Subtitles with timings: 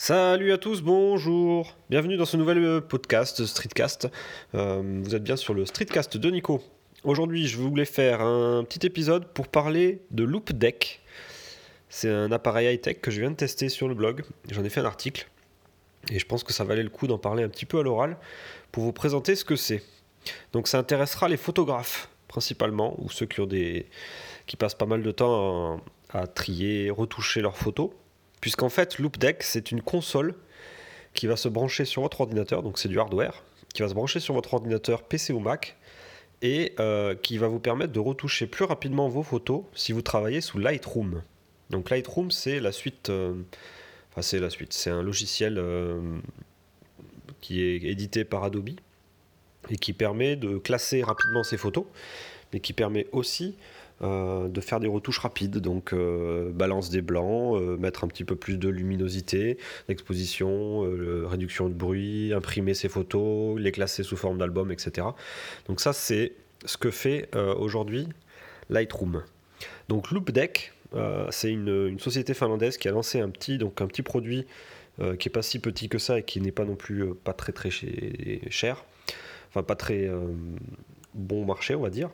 [0.00, 4.08] Salut à tous, bonjour Bienvenue dans ce nouvel euh, podcast Streetcast.
[4.54, 6.62] Euh, vous êtes bien sur le Streetcast de Nico.
[7.02, 11.00] Aujourd'hui, je voulais faire un petit épisode pour parler de Loop Deck.
[11.88, 14.22] C'est un appareil high-tech que je viens de tester sur le blog.
[14.48, 15.26] J'en ai fait un article.
[16.12, 18.18] Et je pense que ça valait le coup d'en parler un petit peu à l'oral
[18.70, 19.82] pour vous présenter ce que c'est.
[20.52, 23.86] Donc ça intéressera les photographes principalement, ou ceux qui, ont des...
[24.46, 25.80] qui passent pas mal de temps
[26.12, 27.90] à, à trier, retoucher leurs photos
[28.40, 30.34] puisqu'en fait Loopdeck c'est une console
[31.14, 33.42] qui va se brancher sur votre ordinateur, donc c'est du hardware,
[33.74, 35.76] qui va se brancher sur votre ordinateur PC ou Mac
[36.42, 40.40] et euh, qui va vous permettre de retoucher plus rapidement vos photos si vous travaillez
[40.40, 41.22] sous Lightroom.
[41.70, 43.34] Donc Lightroom c'est la suite, euh,
[44.10, 46.18] enfin c'est la suite, c'est un logiciel euh,
[47.40, 48.70] qui est édité par Adobe
[49.70, 51.84] et qui permet de classer rapidement ses photos,
[52.52, 53.56] mais qui permet aussi
[54.00, 58.36] de faire des retouches rapides, donc euh, balance des blancs, euh, mettre un petit peu
[58.36, 60.82] plus de luminosité, d'exposition,
[61.28, 65.08] réduction de bruit, imprimer ses photos, les classer sous forme d'album, etc.
[65.66, 66.32] Donc ça c'est
[66.64, 68.08] ce que fait aujourd'hui
[68.70, 69.22] Lightroom.
[69.88, 70.72] Donc Loopdeck,
[71.30, 74.46] c'est une, société finlandaise qui a lancé un petit, donc un petit produit
[75.18, 77.52] qui est pas si petit que ça et qui n'est pas non plus pas très
[77.52, 78.84] très cher,
[79.48, 80.10] enfin pas très
[81.14, 82.10] bon marché on va dire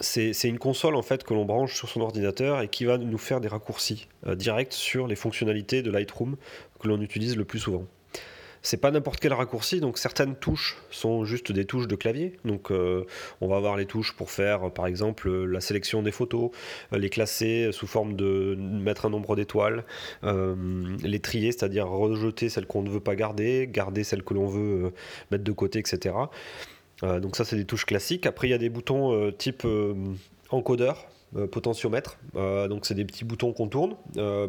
[0.00, 3.18] c'est une console en fait que l'on branche sur son ordinateur et qui va nous
[3.18, 6.36] faire des raccourcis euh, directs sur les fonctionnalités de Lightroom
[6.80, 7.84] que l'on utilise le plus souvent.
[8.62, 12.36] C'est pas n'importe quel raccourci, donc certaines touches sont juste des touches de clavier.
[12.44, 13.06] Donc euh,
[13.40, 16.50] on va avoir les touches pour faire par exemple la sélection des photos,
[16.92, 19.84] euh, les classer sous forme de mettre un nombre d'étoiles,
[20.22, 24.92] les trier, c'est-à-dire rejeter celles qu'on ne veut pas garder, garder celles que l'on veut
[25.30, 26.14] mettre de côté, etc.
[27.02, 28.26] Euh, donc ça c'est des touches classiques.
[28.26, 29.94] Après il y a des boutons euh, type euh,
[30.50, 31.06] encodeur,
[31.52, 32.18] potentiomètre.
[32.34, 33.94] donc c'est des petits boutons qu'on tourne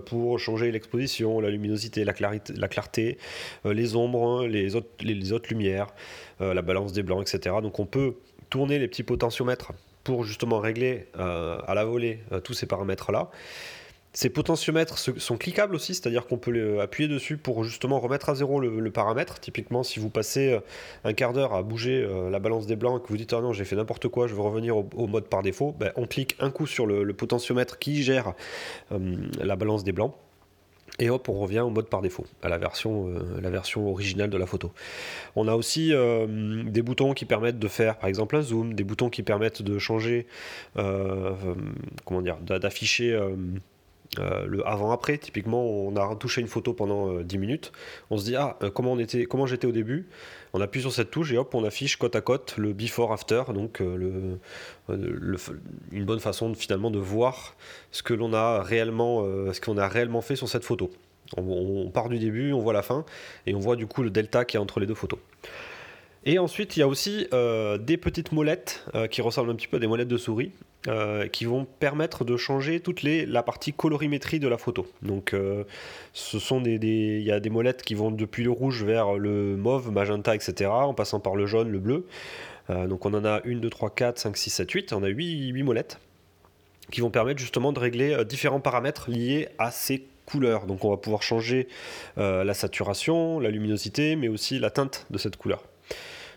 [0.08, 3.20] pour changer l'exposition, la luminosité, la, clarté,
[3.64, 5.94] les ombres, les autres, les autres lumières,
[6.40, 7.58] la balance des blancs, etc.
[7.62, 8.16] Donc on peut
[8.50, 13.30] tourner les petits potentiomètres pour justement régler à la volée tous ces paramètres là.
[14.14, 18.60] Ces potentiomètres sont cliquables aussi, c'est-à-dire qu'on peut appuyer dessus pour justement remettre à zéro
[18.60, 19.40] le, paramètre.
[19.40, 20.60] Typiquement, si vous passez euh,
[21.06, 23.40] un quart d'heure à bouger euh, la balance des blancs et que vous dites ah
[23.40, 26.36] non j'ai fait n'importe quoi, je veux revenir au, mode par défaut, ben, on clique
[26.42, 28.34] un coup sur le, potentiomètre qui gère
[28.92, 30.14] euh, la balance des blancs.
[31.00, 33.10] Et hop, on revient au mode par défaut, à la version,
[33.42, 34.72] la version originale de la photo.
[35.36, 35.94] On a aussi
[36.28, 39.80] des boutons qui permettent de faire, par exemple, un zoom, des boutons qui permettent de
[39.80, 40.28] changer,
[40.76, 43.18] comment dire, d'afficher
[44.20, 47.72] euh, le avant-après, typiquement, on a retouché une photo pendant 10 euh, minutes.
[48.10, 50.08] On se dit, ah, euh, comment, on était, comment j'étais au début?
[50.54, 53.44] On appuie sur cette touche et hop, on affiche côte à côte le before-after.
[53.54, 54.38] Donc, le,
[54.90, 57.56] une bonne façon finalement de voir
[57.92, 59.24] ce que l'on a réellement,
[59.54, 60.92] ce qu'on a réellement fait sur cette photo.
[61.38, 63.06] On, part du début, on voit la fin
[63.48, 65.20] et on voit du coup le delta qui est entre les deux photos.
[66.26, 69.80] Et ensuite, il y a aussi des petites molettes qui ressemblent un petit peu à
[69.80, 70.52] des molettes de souris
[70.88, 74.88] euh, qui vont permettre de changer toute la partie colorimétrie de la photo.
[75.04, 75.64] Donc, euh,
[76.12, 79.56] ce sont des, il y a des molettes qui vont depuis le rouge vers le
[79.58, 82.08] mauve, magenta, etc., en passant par le jaune, le bleu.
[82.72, 84.94] Euh, donc, on en a 1, 2, 3, 4, 5, 6, 7, 8.
[84.94, 86.00] On a 8, 8 molettes
[86.90, 90.66] qui vont permettre justement de régler différents paramètres liés à ces couleurs.
[90.66, 91.68] Donc, on va pouvoir changer
[92.18, 95.64] la saturation, la luminosité, mais aussi la teinte de cette couleur.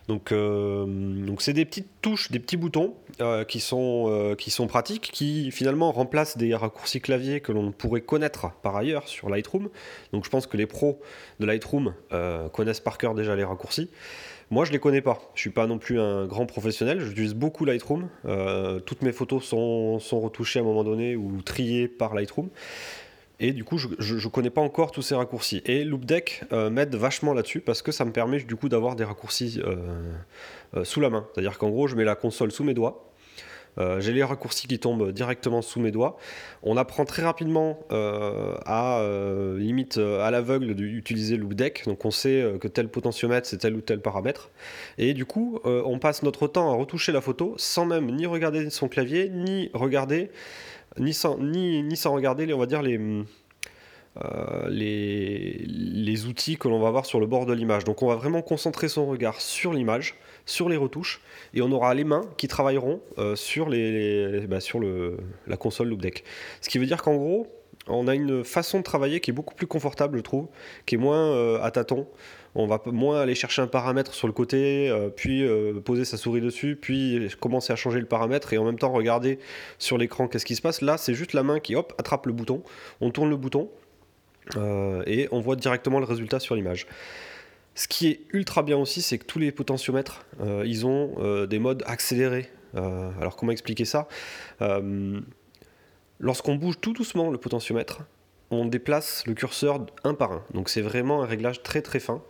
[0.09, 4.51] Donc, euh, donc c'est des petites touches, des petits boutons euh, qui, sont, euh, qui
[4.51, 9.31] sont pratiques, qui finalement remplacent des raccourcis clavier que l'on pourrait connaître par ailleurs sur
[9.31, 9.71] Lightroom.
[10.13, 11.01] Donc je pense que les pros
[11.41, 11.95] de Lightroom
[12.53, 13.91] connaissent par cœur déjà les raccourcis.
[14.51, 15.21] Moi, je les connais pas.
[15.35, 17.01] Je suis pas non plus un grand professionnel.
[17.01, 18.09] J'utilise beaucoup Lightroom.
[18.85, 22.51] toutes mes photos sont, sont retouchées à un moment donné ou triées par Lightroom.
[23.41, 25.63] Et du coup, je ne connais pas encore tous ces raccourcis.
[25.67, 29.05] Et Loopdeck euh, m'aide vachement là-dessus parce que ça me permet du coup d'avoir des
[29.05, 29.77] raccourcis euh,
[30.77, 31.27] euh, sous la main.
[31.33, 33.11] C'est-à-dire qu'en gros, je mets la console sous mes doigts.
[33.99, 36.17] J'ai les raccourcis qui tombent directement sous mes doigts.
[36.63, 39.05] On apprend très rapidement à
[39.59, 41.83] limite à l'aveugle d'utiliser Loopdeck.
[41.87, 44.53] Donc on sait que tel potentiomètre c'est tel ou tel paramètre.
[44.97, 48.71] Et du coup, on passe notre temps à retoucher la photo sans même ni regarder
[48.71, 50.31] son clavier ni regarder
[50.99, 52.99] ni sans, ni, sans regarder, on va dire, les,
[54.23, 57.85] euh, les, les, outils que l'on va avoir sur le bord de l'image.
[57.85, 60.15] Donc on va vraiment concentrer son regard sur l'image,
[60.47, 61.21] sur les retouches,
[61.53, 65.89] et on aura les mains qui travailleront euh, sur, les, bah, sur le, la console
[65.89, 66.23] Loop Deck.
[66.61, 67.49] Ce qui veut dire qu'en gros,
[67.89, 70.49] on a une façon de travailler qui est beaucoup plus confortable, je trouve,
[70.87, 72.07] qui est moins euh, à tâtons.
[72.55, 76.17] On va moins aller chercher un paramètre sur le côté, euh, puis euh, poser sa
[76.17, 79.39] souris dessus, puis commencer à changer le paramètre et en même temps regarder
[79.79, 80.81] sur l'écran qu'est-ce qui se passe.
[80.81, 82.63] Là, c'est juste la main qui hop attrape le bouton.
[83.01, 83.71] On tourne le bouton
[85.07, 86.87] et on voit directement le résultat sur l'image.
[87.75, 90.27] Ce qui est ultra bien aussi, c'est que tous les potentiomètres,
[90.65, 92.51] ils ont des modes accélérés.
[92.75, 94.07] alors comment expliquer ça?
[96.21, 98.03] Lorsqu'on bouge tout doucement le potentiomètre,
[98.51, 100.43] on déplace le curseur un par un.
[100.53, 102.23] Donc c'est vraiment un réglage très très fin.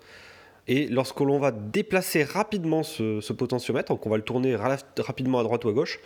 [0.67, 5.43] Et lorsque l'on va déplacer rapidement ce, potentiomètre, donc on va le tourner rapidement à
[5.43, 6.01] droite ou à gauche,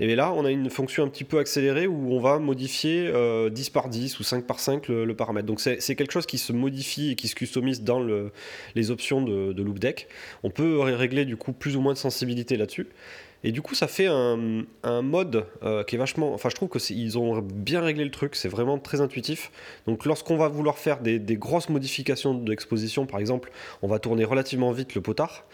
[0.00, 3.04] et bien là on a une fonction un petit peu accélérée où on va modifier
[3.04, 5.46] 10 euh, par 10 ou 5 par 5 le, paramètre.
[5.46, 8.04] Donc c'est quelque chose qui se modifie et qui se customise dans
[8.74, 10.08] les options de, de Loop Deck.
[10.42, 12.88] On peut régler du coup plus ou moins de sensibilité là-dessus.
[13.42, 16.34] Et du coup, ça fait un, mode euh, qui est vachement.
[16.34, 19.50] Enfin, je trouve qu'ils ont bien réglé le truc, c'est vraiment très intuitif.
[19.86, 23.50] Donc, lorsqu'on va vouloir faire des, grosses modifications d'exposition, par exemple,
[23.82, 25.46] on va tourner relativement vite le potard.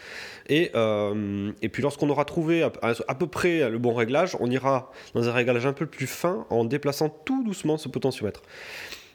[0.49, 4.91] Et, euh, puis, lorsqu'on aura trouvé à, à, peu près le bon réglage, on ira
[5.13, 8.41] dans un réglage un peu plus fin en déplaçant tout doucement ce potentiomètre.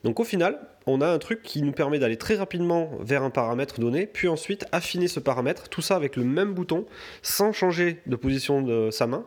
[0.04, 3.31] Donc au final, on a un truc qui nous permet d'aller très rapidement vers un
[3.31, 6.87] paramètre donné, puis ensuite affiner ce paramètre, tout ça avec le même bouton,
[7.22, 9.25] sans changer de position de sa main,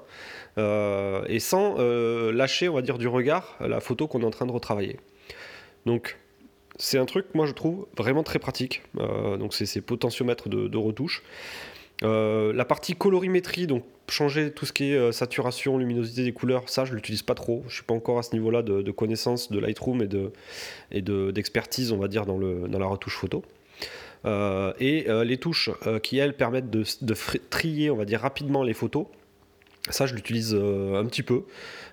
[0.58, 4.46] euh, et sans euh, lâcher, on dire, du regard la photo qu'on est en train
[4.46, 5.00] de retravailler.
[5.86, 6.18] Donc
[6.78, 8.84] c'est un truc, moi je trouve, vraiment très pratique.
[9.00, 11.24] Euh, donc c'est ces potentiomètres de, de retouche.
[12.02, 16.86] La partie colorimétrie, donc changer tout ce qui est euh, saturation, luminosité des couleurs, ça
[16.86, 17.64] je l'utilise pas trop.
[17.68, 20.32] Je suis pas encore à ce niveau-là de, connaissance de Lightroom et de
[20.92, 23.44] et d'expertise, on va dire, dans, la retouche photo.
[24.26, 25.70] Euh, et euh, les touches
[26.02, 27.16] qui elles permettent de, de,
[27.50, 29.06] trier, on va dire, rapidement les photos.
[29.90, 31.44] Ça, je l'utilise un petit peu.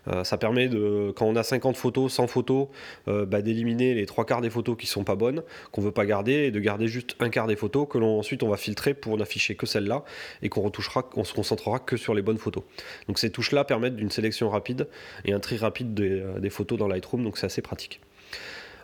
[0.09, 2.69] Euh, ça permet, de, quand on a 50 photos, 100 photos,
[3.09, 6.07] euh, bah, d'éliminer les trois quarts des photos qui sont pas bonnes, qu'on veut pas
[6.07, 8.95] garder, et de garder juste un quart des photos que l'on ensuite on va filtrer
[8.95, 10.05] pour n'afficher que celles-là
[10.43, 12.65] et qu'on retouchera, se concentrera que sur les bonnes photos.
[13.09, 14.89] Donc ces touches-là permettent d'une sélection rapide
[15.25, 18.01] et un tri rapide des, euh, des photos dans Lightroom, donc c'est assez pratique.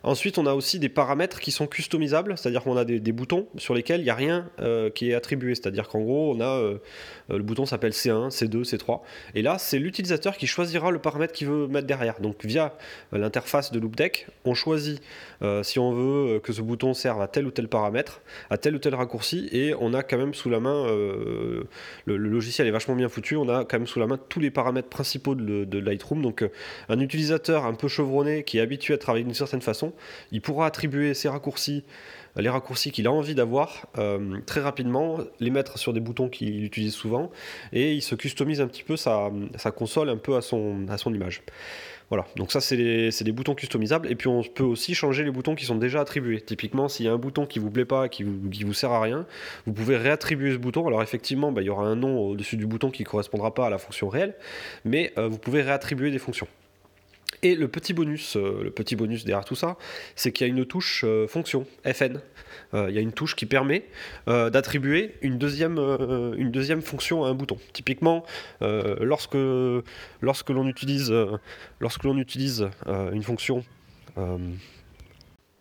[0.03, 3.75] Ensuite, on a aussi des paramètres qui sont customisables, c'est-à-dire qu'on a des, boutons sur
[3.75, 5.55] lesquels il n'y a rien euh, qui est attribué.
[5.55, 6.79] C'est-à-dire qu'en gros, on a euh,
[7.31, 9.01] euh, le bouton s'appelle C1, C2, C3.
[9.35, 12.21] Et là, c'est l'utilisateur qui choisira le paramètre qu'il veut mettre derrière.
[12.21, 12.77] Donc via
[13.13, 15.03] l'interface de LoopDeck, on choisit
[15.63, 18.79] si on veut que ce bouton serve à tel ou tel paramètre, à tel ou
[18.79, 23.09] tel raccourci, et on a quand même sous la main, le, logiciel est vachement bien
[23.09, 26.23] foutu, on a quand même sous la main tous les paramètres principaux de, de Lightroom.
[26.23, 26.45] Donc
[26.89, 29.88] un utilisateur un peu chevronné qui est habitué à travailler d'une certaine façon,
[30.33, 31.85] il pourra attribuer ses raccourcis,
[32.37, 36.65] les raccourcis qu'il a envie d'avoir euh, très rapidement, les mettre sur des boutons qu'il
[36.65, 37.31] utilise souvent,
[37.73, 39.31] et il se customise un petit peu sa,
[39.75, 41.43] console un peu à son, image.
[42.11, 45.55] Voilà, donc ça c'est des boutons customisables et puis on peut aussi changer les boutons
[45.55, 46.41] qui sont déjà attribués.
[46.41, 49.03] Typiquement, s'il y a un bouton qui vous plaît pas, qui vous, vous sert à
[49.03, 49.27] rien,
[49.67, 50.87] vous pouvez réattribuer ce bouton.
[50.87, 53.71] Alors effectivement, bah, il y aura un nom au-dessus du bouton qui correspondra pas à
[53.71, 54.35] la fonction réelle,
[54.87, 56.49] mais euh, vous pouvez réattribuer des fonctions.
[57.43, 59.77] Et le petit bonus, euh, le petit bonus derrière tout ça,
[60.17, 62.21] c'est qu'il y a une touche euh, fonction FN.
[62.75, 63.85] Euh, il y a une touche qui permet
[64.27, 67.59] d'attribuer une deuxième, une deuxième fonction à un bouton.
[67.73, 68.25] Typiquement,
[68.61, 69.37] lorsque,
[70.21, 71.13] lorsque l'on utilise,
[71.81, 73.65] lorsque l'on utilise une fonction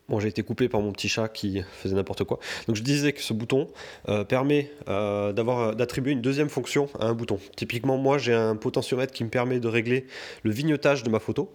[0.08, 2.38] Bon, j'ai été coupé par mon petit chat qui faisait n'importe quoi.
[2.66, 3.68] Donc je disais que ce bouton
[4.08, 7.38] euh, permet euh, d'avoir, d'attribuer une deuxième fonction à un bouton.
[7.56, 10.06] Typiquement, moi j'ai un potentiomètre qui me permet de régler
[10.44, 11.52] le vignetage de ma photo.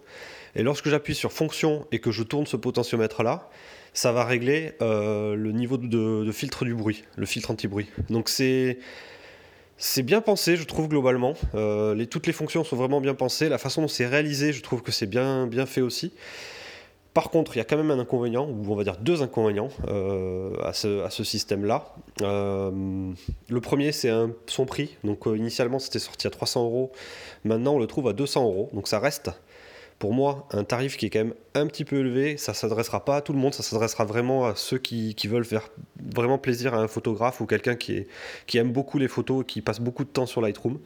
[0.55, 3.50] Et lorsque j'appuie sur fonction et que je tourne ce potentiomètre là,
[3.94, 7.88] ça va régler euh, le niveau de, filtre du bruit, le filtre anti-bruit.
[8.12, 8.77] Donc c'est
[9.77, 11.33] c'est bien pensé, je trouve globalement.
[12.12, 13.50] toutes les fonctions sont vraiment bien pensées.
[13.50, 16.13] La façon dont c'est réalisé, je trouve que c'est bien, bien fait aussi.
[17.13, 19.70] Par contre, il y a quand même un inconvénient, ou on va dire deux inconvénients
[19.88, 21.93] euh, à ce, système-là.
[22.22, 23.12] Euh,
[23.50, 24.12] le premier, c'est
[24.48, 24.98] son prix.
[25.03, 26.91] Donc euh, initialement, c'était sorti à 300 euros.
[27.43, 28.70] Maintenant, on le trouve à 200 euros.
[28.74, 29.29] Donc ça reste,
[30.00, 32.38] pour moi, un tarif qui est quand même un petit peu élevé.
[32.38, 33.53] Ça ne s'adressera pas à tout le monde.
[33.53, 35.70] Ça s'adressera vraiment à ceux qui, veulent faire
[36.15, 38.08] vraiment plaisir à un photographe ou quelqu'un qui,
[38.48, 40.79] qui aime beaucoup les photos et qui passe beaucoup de temps sur Lightroom.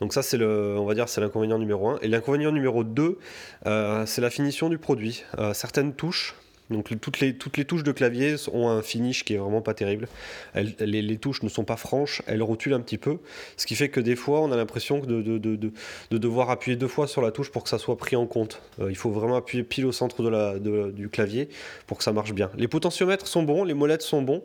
[0.00, 1.98] Donc ça, c'est le, on va dire, c'est l'inconvénient numéro 1.
[2.02, 3.18] Et l'inconvénient numéro 2,
[3.66, 5.24] euh, c'est la finition du produit.
[5.38, 6.34] Euh, certaines touches
[6.70, 9.74] donc toutes les, toutes les touches de clavier ont un finish qui est vraiment pas
[9.74, 10.08] terrible.
[10.54, 13.18] les, touches ne sont pas franches, elles rotulent un petit peu,
[13.56, 16.76] ce qui fait que des fois on a l'impression de, de, de, de, devoir appuyer
[16.76, 18.60] deux fois sur la touche pour que ça soit pris en compte.
[18.80, 20.28] Euh, il faut vraiment appuyer pile au centre
[20.90, 21.48] du clavier
[21.86, 22.50] pour que ça marche bien.
[22.56, 24.42] Les potentiomètres sont bons, les molettes sont bons,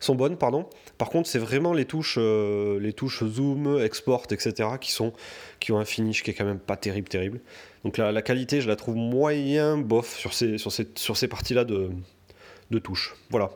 [0.00, 0.66] sont bonnes, pardon.
[0.98, 4.70] Par contre, c'est vraiment les touches, euh, les touches zoom, export, etc.
[4.80, 5.12] qui sont
[5.60, 7.40] qui ont un finish qui est quand même pas terrible, terrible.
[7.84, 11.64] Donc la, qualité, je la trouve moyen bof sur ces, sur ces, sur ces parties-là
[11.64, 11.90] de,
[12.70, 13.14] de touche.
[13.30, 13.50] Voilà.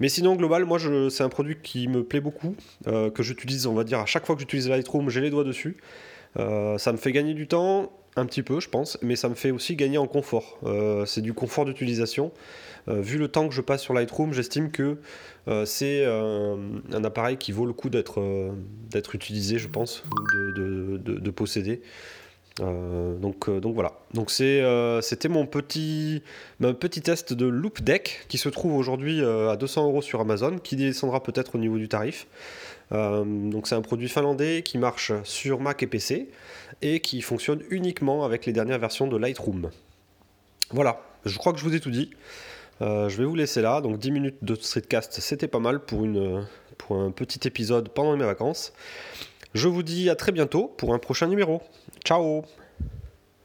[0.00, 0.78] Mais sinon, global, moi,
[1.10, 2.56] c'est un produit qui me plaît beaucoup,
[2.86, 5.44] euh, que j'utilise, on va dire, à chaque fois que j'utilise Lightroom, j'ai les doigts
[5.44, 5.76] dessus.
[6.38, 7.92] Euh, ça me fait gagner du temps.
[8.16, 10.58] Un petit peu, je pense, mais ça me fait aussi gagner en confort.
[10.64, 12.32] Euh, c'est du confort d'utilisation.
[12.88, 14.98] Euh, vu le temps que je passe sur Lightroom, j'estime que
[15.48, 18.22] euh, c'est un appareil qui vaut le coup d'être
[18.90, 20.02] d'être utilisé, je pense,
[20.56, 21.82] de, de, posséder.
[22.58, 23.92] donc, donc voilà.
[24.12, 26.22] Donc c'était mon petit,
[26.58, 30.58] mon petit test de Loop Deck qui se trouve aujourd'hui à 200 euros sur Amazon,
[30.58, 32.26] qui descendra peut-être au niveau du tarif.
[32.90, 36.28] Donc c'est un produit finlandais qui marche sur Mac et PC
[36.82, 39.70] et qui fonctionne uniquement avec les dernières versions de Lightroom.
[40.70, 42.10] Voilà, je crois que je vous ai tout dit.
[42.82, 43.80] Euh, je vais vous laisser là.
[43.80, 46.06] Donc 10 minutes de streetcast, c'était pas mal pour,
[46.78, 48.72] pour un petit épisode pendant mes vacances.
[49.54, 51.62] Je vous dis à très bientôt pour un prochain numéro.
[52.04, 52.44] Ciao